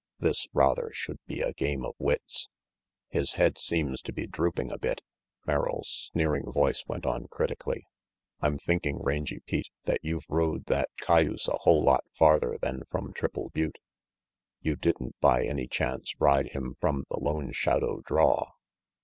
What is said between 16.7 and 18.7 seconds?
from the Lone Shadow draw?"